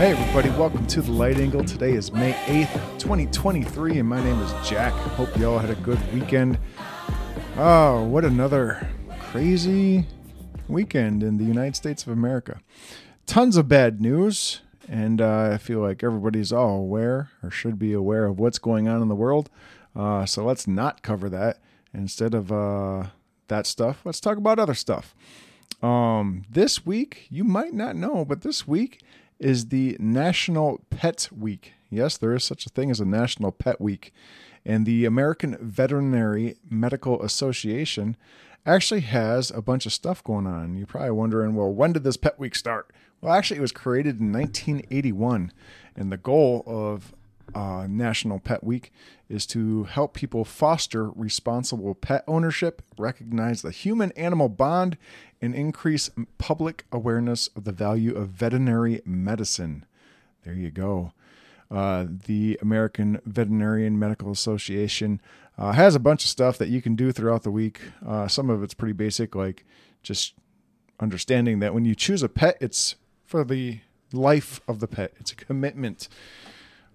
[0.00, 1.62] Hey, everybody, welcome to the Light Angle.
[1.62, 4.94] Today is May 8th, 2023, and my name is Jack.
[4.94, 6.58] Hope you all had a good weekend.
[7.58, 8.88] Oh, what another
[9.20, 10.06] crazy
[10.68, 12.62] weekend in the United States of America.
[13.26, 17.92] Tons of bad news, and uh, I feel like everybody's all aware or should be
[17.92, 19.50] aware of what's going on in the world.
[19.94, 21.58] Uh, so let's not cover that.
[21.92, 23.08] Instead of uh,
[23.48, 25.14] that stuff, let's talk about other stuff.
[25.82, 29.02] Um, this week, you might not know, but this week
[29.40, 31.72] is the National Pet Week.
[31.90, 34.12] Yes, there is such a thing as a National Pet Week.
[34.64, 38.16] And the American Veterinary Medical Association
[38.66, 40.76] actually has a bunch of stuff going on.
[40.76, 42.92] You're probably wondering, well, when did this Pet Week start?
[43.20, 45.52] Well, actually, it was created in 1981.
[45.96, 47.14] And the goal of
[47.54, 48.92] uh, National Pet Week
[49.28, 54.96] is to help people foster responsible pet ownership, recognize the human animal bond,
[55.40, 59.84] and increase public awareness of the value of veterinary medicine.
[60.44, 61.12] There you go.
[61.70, 65.20] Uh, the American Veterinarian Medical Association
[65.56, 67.80] uh, has a bunch of stuff that you can do throughout the week.
[68.04, 69.64] Uh, some of it's pretty basic, like
[70.02, 70.34] just
[70.98, 73.80] understanding that when you choose a pet, it's for the
[74.12, 76.08] life of the pet, it's a commitment.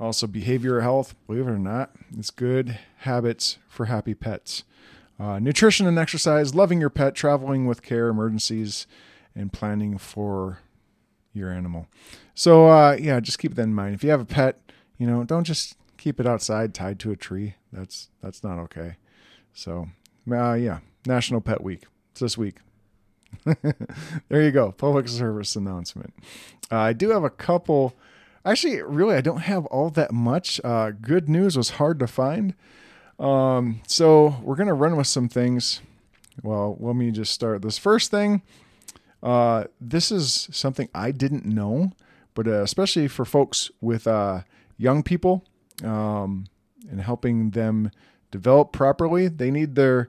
[0.00, 4.62] Also, behavioral health, believe it or not, it's good habits for happy pets.
[5.18, 8.86] Uh, nutrition and exercise, loving your pet, traveling with care, emergencies,
[9.34, 10.60] and planning for
[11.32, 11.88] your animal.
[12.34, 13.94] So, uh, yeah, just keep that in mind.
[13.94, 14.60] If you have a pet,
[14.98, 17.54] you know, don't just keep it outside tied to a tree.
[17.72, 18.96] That's that's not okay.
[19.52, 19.88] So,
[20.30, 21.84] uh, yeah, National Pet Week.
[22.12, 22.58] It's this week.
[23.44, 24.72] there you go.
[24.72, 26.14] Public service announcement.
[26.70, 27.94] Uh, I do have a couple
[28.44, 30.60] Actually, really, I don't have all that much.
[30.64, 32.54] Uh, good news was hard to find.
[33.18, 35.80] Um, so we're going to run with some things.
[36.42, 38.42] Well, let me just start this first thing.
[39.22, 41.92] Uh, this is something I didn't know,
[42.34, 44.42] but uh, especially for folks with uh,
[44.76, 45.44] young people
[45.82, 46.46] um,
[46.88, 47.90] and helping them
[48.30, 50.08] develop properly, they need their,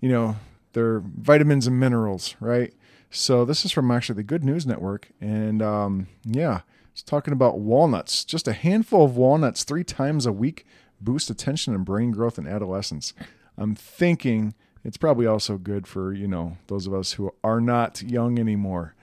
[0.00, 0.36] you know,
[0.72, 2.72] their vitamins and minerals, right?
[3.10, 6.60] So this is from actually the Good News Network, and um, yeah,
[6.96, 8.24] it's talking about walnuts.
[8.24, 10.64] Just a handful of walnuts three times a week
[10.98, 13.12] boost attention and brain growth in adolescence.
[13.58, 18.00] I'm thinking it's probably also good for, you know, those of us who are not
[18.00, 18.94] young anymore.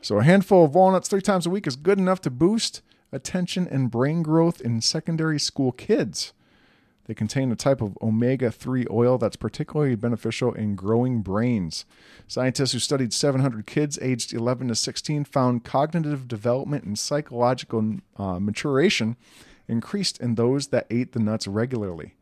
[0.00, 3.66] So a handful of walnuts three times a week is good enough to boost attention
[3.66, 6.32] and brain growth in secondary school kids.
[7.06, 11.84] They contain a type of omega 3 oil that's particularly beneficial in growing brains.
[12.28, 18.38] Scientists who studied 700 kids aged 11 to 16 found cognitive development and psychological uh,
[18.38, 19.16] maturation
[19.66, 22.14] increased in those that ate the nuts regularly.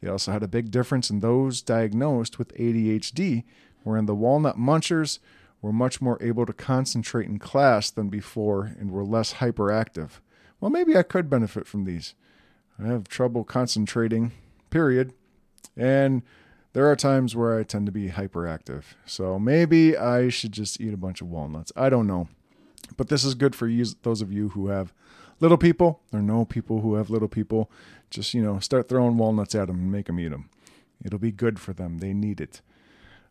[0.00, 3.44] They also had a big difference in those diagnosed with ADHD,
[3.84, 5.18] wherein the walnut munchers
[5.62, 10.20] were much more able to concentrate in class than before and were less hyperactive.
[10.60, 12.14] Well, maybe I could benefit from these.
[12.82, 14.32] I have trouble concentrating,
[14.70, 15.12] period.
[15.76, 16.22] And
[16.72, 18.84] there are times where I tend to be hyperactive.
[19.06, 21.72] So maybe I should just eat a bunch of walnuts.
[21.76, 22.28] I don't know.
[22.96, 24.92] But this is good for you, those of you who have
[25.40, 27.70] little people or no people who have little people.
[28.10, 30.48] Just, you know, start throwing walnuts at them and make them eat them.
[31.04, 31.98] It'll be good for them.
[31.98, 32.60] They need it.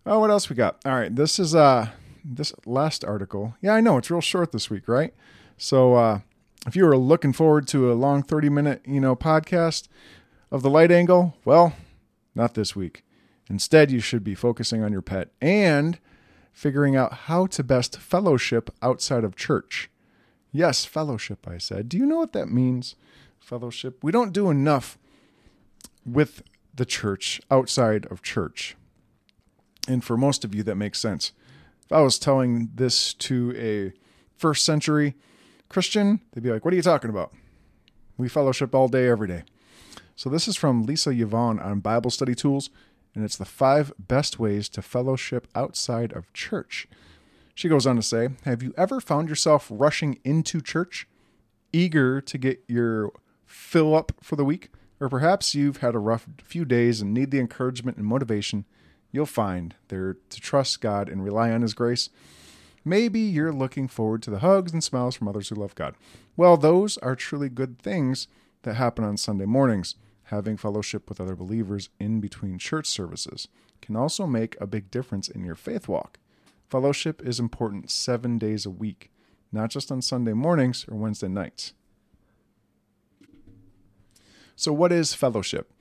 [0.06, 0.78] Oh, what else we got?
[0.86, 1.90] All right, this is uh
[2.24, 3.56] this last article.
[3.62, 5.14] Yeah, I know it's real short this week, right?
[5.58, 6.20] So uh
[6.68, 9.88] if you were looking forward to a long 30 minute, you know, podcast
[10.52, 11.74] of the light angle, well,
[12.36, 13.04] not this week.
[13.50, 16.00] Instead, you should be focusing on your pet and
[16.52, 19.90] figuring out how to best fellowship outside of church.
[20.52, 21.90] Yes, fellowship, I said.
[21.90, 22.96] Do you know what that means?
[23.40, 24.04] Fellowship.
[24.04, 24.98] We don't do enough
[26.06, 26.44] with
[26.74, 28.76] the church outside of church.
[29.88, 31.32] And for most of you, that makes sense.
[31.86, 33.94] If I was telling this to a
[34.38, 35.16] first century
[35.70, 37.34] Christian, they'd be like, What are you talking about?
[38.18, 39.44] We fellowship all day, every day.
[40.16, 42.70] So, this is from Lisa Yvonne on Bible Study Tools,
[43.16, 46.88] and it's the five best ways to fellowship outside of church.
[47.54, 51.08] She goes on to say, Have you ever found yourself rushing into church,
[51.72, 53.12] eager to get your
[53.46, 54.70] fill up for the week?
[55.00, 58.66] Or perhaps you've had a rough few days and need the encouragement and motivation
[59.12, 62.10] you'll find there to trust God and rely on His grace
[62.86, 65.96] Maybe you're looking forward to the hugs and smiles from others who love God.
[66.38, 68.28] Well, those are truly good things
[68.64, 69.96] that happen on Sunday mornings.
[70.26, 73.48] Having fellowship with other believers in between church services
[73.82, 76.20] can also make a big difference in your faith walk.
[76.70, 79.12] Fellowship is important seven days a week,
[79.52, 81.74] not just on Sunday mornings or Wednesday nights.
[84.56, 85.72] So, what is fellowship?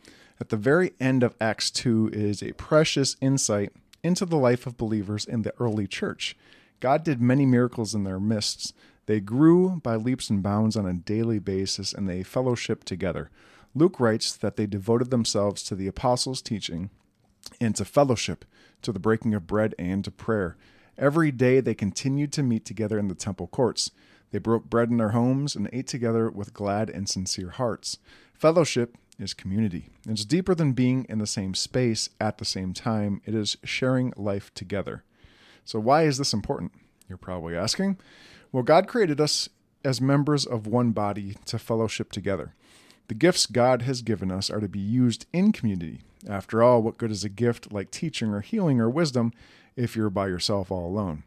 [0.41, 3.73] At the very end of Acts 2 is a precious insight
[4.03, 6.37] into the life of believers in the early church.
[6.81, 8.75] God did many miracles in their midst
[9.07, 13.31] They grew by leaps and bounds on a daily basis, and they fellowshiped together.
[13.75, 16.91] Luke writes that they devoted themselves to the apostles' teaching
[17.61, 18.45] and to fellowship,
[18.83, 20.57] to the breaking of bread, and to prayer.
[20.99, 23.91] Every day they continued to meet together in the temple courts.
[24.31, 27.99] They broke bread in their homes and ate together with glad and sincere hearts.
[28.35, 29.89] Fellowship is community.
[30.07, 34.13] It's deeper than being in the same space at the same time, it is sharing
[34.17, 35.03] life together.
[35.69, 36.73] So, why is this important?
[37.11, 37.99] You're probably asking.
[38.53, 39.51] Well, God created us
[39.85, 42.55] as members of one body to fellowship together.
[43.09, 46.01] The gifts God has given us are to be used in community.
[46.27, 49.35] After all, what good is a gift like teaching or healing or wisdom
[49.77, 51.25] if you're by yourself all alone?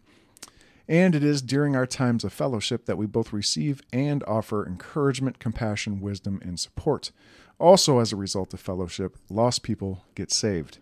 [0.88, 5.38] And it is during our times of fellowship that we both receive and offer encouragement,
[5.38, 7.12] compassion, wisdom, and support.
[7.60, 10.80] Also, as a result of fellowship, lost people get saved.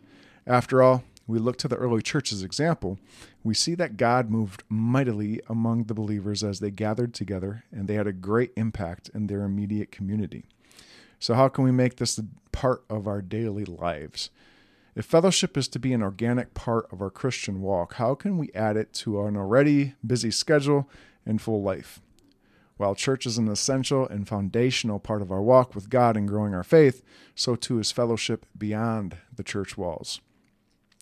[0.48, 2.98] After all, we look to the early church's example,
[3.44, 7.94] we see that God moved mightily among the believers as they gathered together and they
[7.94, 10.46] had a great impact in their immediate community.
[11.20, 12.20] So, how can we make this
[12.52, 14.32] part of our daily lives?
[14.96, 18.52] If fellowship is to be an organic part of our Christian walk, how can we
[18.56, 20.90] add it to an already busy schedule
[21.28, 22.02] and full life?
[22.78, 26.56] While church is an essential and foundational part of our walk with God and growing
[26.56, 27.04] our faith,
[27.36, 30.22] so too is fellowship beyond the church walls.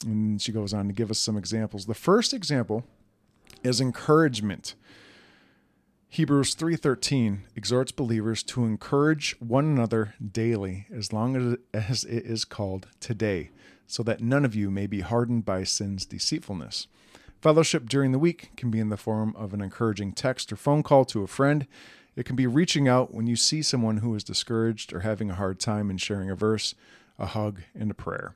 [0.05, 1.85] And she goes on to give us some examples.
[1.85, 2.83] The first example
[3.63, 4.75] is encouragement.
[6.09, 12.87] Hebrews 3:13 exhorts believers to encourage one another daily as long as it is called
[12.99, 13.49] today,
[13.87, 16.87] so that none of you may be hardened by sin's deceitfulness.
[17.41, 20.81] Fellowship during the week can be in the form of an encouraging text or phone
[20.81, 21.67] call to a friend.
[22.15, 25.35] It can be reaching out when you see someone who is discouraged or having a
[25.35, 26.73] hard time and sharing a verse,
[27.19, 28.33] a hug, and a prayer.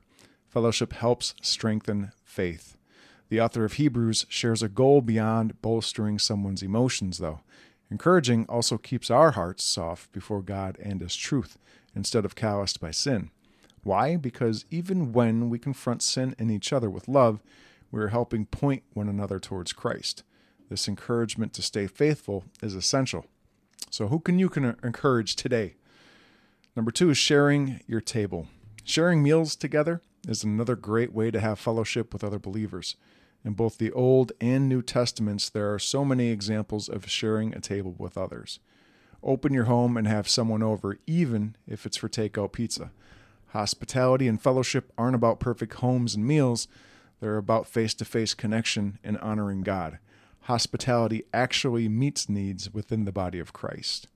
[0.52, 2.76] Fellowship helps strengthen faith.
[3.30, 7.40] The author of Hebrews shares a goal beyond bolstering someone's emotions, though.
[7.90, 11.56] Encouraging also keeps our hearts soft before God and His truth
[11.94, 13.30] instead of calloused by sin.
[13.82, 14.16] Why?
[14.16, 17.40] Because even when we confront sin in each other with love,
[17.90, 20.22] we are helping point one another towards Christ.
[20.68, 23.24] This encouragement to stay faithful is essential.
[23.88, 25.76] So, who can you can encourage today?
[26.76, 28.48] Number two is sharing your table.
[28.84, 32.96] Sharing meals together is another great way to have fellowship with other believers.
[33.44, 37.60] In both the Old and New Testaments, there are so many examples of sharing a
[37.60, 38.60] table with others.
[39.22, 42.92] Open your home and have someone over, even if it's for takeout pizza.
[43.48, 46.68] Hospitality and fellowship aren't about perfect homes and meals,
[47.20, 49.98] they're about face to face connection and honoring God.
[50.42, 54.08] Hospitality actually meets needs within the body of Christ.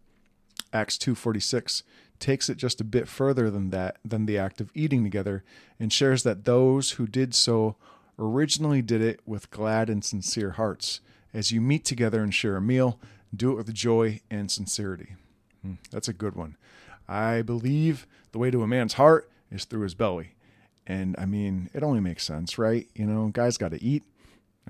[0.73, 1.83] Acts 2:46
[2.21, 5.45] takes it just a bit further than that than the act of eating together
[5.79, 7.77] and shares that those who did so
[8.19, 11.01] originally did it with glad and sincere hearts.
[11.35, 12.99] As you meet together and share a meal,
[13.35, 15.15] do it with joy and sincerity.
[15.63, 16.57] Hmm, that's a good one.
[17.09, 20.35] I believe the way to a man's heart is through his belly.
[20.87, 22.89] And I mean, it only makes sense, right?
[22.95, 24.05] You know, guys got to eat.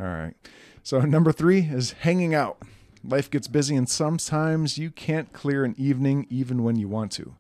[0.01, 0.35] All right.
[0.83, 2.63] So, number three is hanging out.
[3.05, 7.35] Life gets busy, and sometimes you can't clear an evening even when you want to.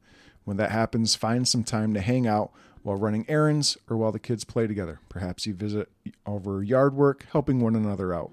[0.46, 2.52] When that happens, find some time to hang out
[2.84, 5.00] while running errands or while the kids play together.
[5.08, 5.90] Perhaps you visit
[6.24, 8.30] over yard work, helping one another out.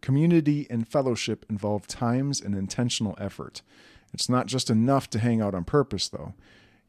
[0.00, 3.62] Community and fellowship involve times and intentional effort.
[4.12, 6.34] It's not just enough to hang out on purpose, though.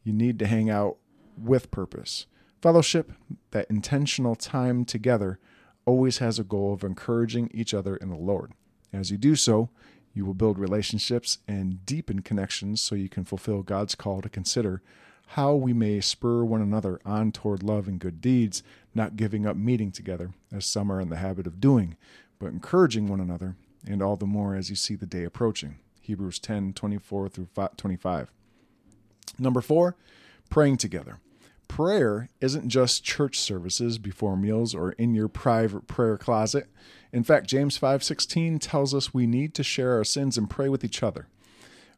[0.04, 0.98] You need to hang out
[1.38, 2.26] with purpose.
[2.60, 3.12] Fellowship,
[3.52, 5.38] that intentional time together,
[5.86, 8.54] always has a goal of encouraging each other in the Lord.
[8.92, 9.70] As you do so,
[10.14, 14.82] you will build relationships and deepen connections so you can fulfill God's call to consider
[15.28, 18.62] how we may spur one another on toward love and good deeds,
[18.94, 21.96] not giving up meeting together, as some are in the habit of doing,
[22.40, 23.56] but encouraging one another,
[23.88, 25.80] and all the more as you see the day approaching.
[26.02, 28.30] Hebrews 10 24 through 25.
[29.40, 29.96] Number four,
[30.50, 31.20] praying together
[31.74, 36.68] prayer isn't just church services before meals or in your private prayer closet.
[37.12, 40.84] In fact, James 5:16 tells us we need to share our sins and pray with
[40.84, 41.26] each other.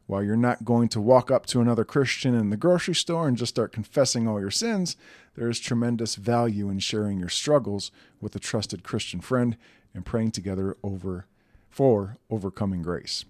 [0.06, 3.36] While you're not going to walk up to another Christian in the grocery store and
[3.36, 4.96] just start confessing all your sins,
[5.34, 9.58] there is tremendous value in sharing your struggles with a trusted Christian friend
[9.92, 11.26] and praying together over
[11.68, 13.26] for overcoming grace.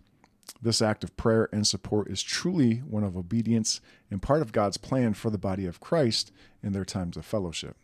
[0.61, 4.77] This act of prayer and support is truly one of obedience and part of God's
[4.77, 7.77] plan for the body of Christ in their times of fellowship.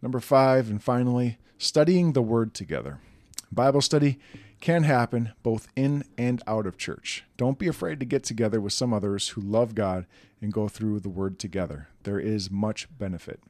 [0.00, 3.00] Number five, and finally, studying the Word together.
[3.50, 4.18] Bible study
[4.60, 7.24] can happen both in and out of church.
[7.36, 10.06] Don't be afraid to get together with some others who love God
[10.40, 11.88] and go through the Word together.
[12.02, 13.40] There is much benefit.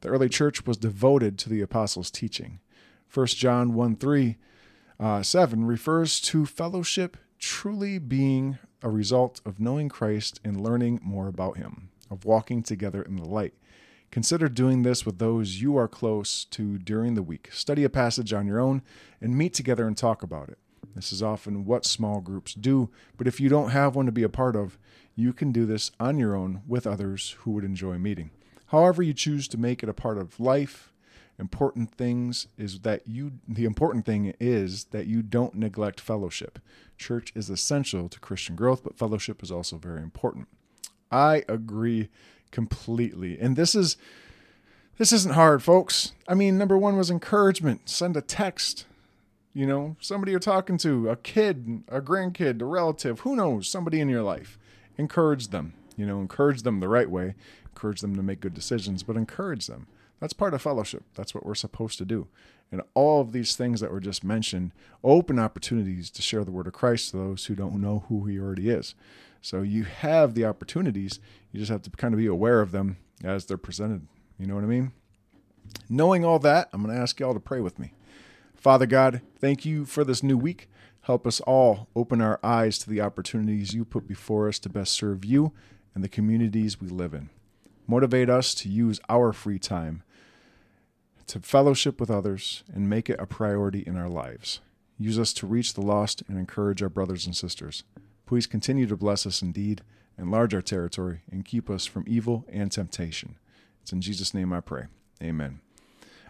[0.00, 2.60] The early church was devoted to the apostles' teaching.
[3.12, 4.36] 1 John 1 3
[4.98, 11.28] uh, 7 refers to fellowship truly being a result of knowing Christ and learning more
[11.28, 13.54] about Him, of walking together in the light.
[14.10, 17.50] Consider doing this with those you are close to during the week.
[17.52, 18.82] Study a passage on your own
[19.20, 20.58] and meet together and talk about it.
[20.94, 24.22] This is often what small groups do, but if you don't have one to be
[24.22, 24.78] a part of,
[25.14, 28.30] you can do this on your own with others who would enjoy meeting.
[28.66, 30.92] However, you choose to make it a part of life,
[31.38, 36.58] important things is that you the important thing is that you don't neglect fellowship.
[36.96, 40.48] Church is essential to Christian growth, but fellowship is also very important.
[41.10, 42.08] I agree
[42.50, 43.38] completely.
[43.38, 43.96] And this is
[44.98, 46.12] this isn't hard, folks.
[46.26, 47.88] I mean, number 1 was encouragement.
[47.88, 48.86] Send a text.
[49.52, 54.00] You know, somebody you're talking to, a kid, a grandkid, a relative, who knows, somebody
[54.00, 54.58] in your life.
[54.98, 55.74] Encourage them.
[55.96, 57.34] You know, encourage them the right way.
[57.74, 59.86] Encourage them to make good decisions, but encourage them.
[60.20, 61.04] That's part of fellowship.
[61.14, 62.28] That's what we're supposed to do.
[62.72, 64.72] And all of these things that were just mentioned
[65.04, 68.38] open opportunities to share the word of Christ to those who don't know who he
[68.38, 68.94] already is.
[69.40, 71.20] So you have the opportunities.
[71.52, 74.08] You just have to kind of be aware of them as they're presented.
[74.38, 74.92] You know what I mean?
[75.88, 77.92] Knowing all that, I'm going to ask y'all to pray with me.
[78.54, 80.68] Father God, thank you for this new week.
[81.02, 84.92] Help us all open our eyes to the opportunities you put before us to best
[84.92, 85.52] serve you
[85.94, 87.30] and the communities we live in.
[87.86, 90.02] Motivate us to use our free time
[91.28, 94.60] to fellowship with others and make it a priority in our lives.
[94.98, 97.84] Use us to reach the lost and encourage our brothers and sisters.
[98.24, 99.82] Please continue to bless us indeed,
[100.18, 103.36] enlarge our territory, and keep us from evil and temptation.
[103.82, 104.84] It's in Jesus' name I pray.
[105.22, 105.60] Amen.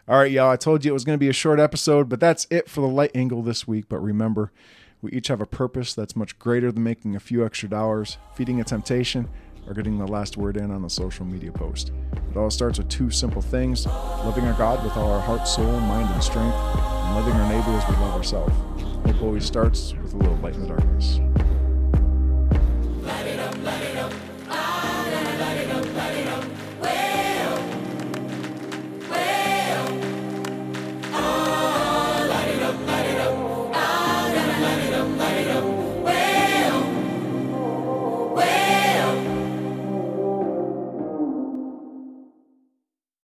[0.08, 0.50] All right, y'all.
[0.50, 2.80] I told you it was going to be a short episode, but that's it for
[2.80, 3.86] the light angle this week.
[3.88, 4.52] But remember,
[5.02, 8.60] we each have a purpose that's much greater than making a few extra dollars, feeding
[8.60, 9.28] a temptation,
[9.68, 11.92] are getting the last word in on a social media post.
[12.30, 15.80] It all starts with two simple things loving our God with all our heart, soul,
[15.80, 18.54] mind, and strength, and loving our neighbor as we love ourselves.
[19.06, 21.18] Hope always starts with a little light in the darkness.
[23.02, 23.95] Light it up, light it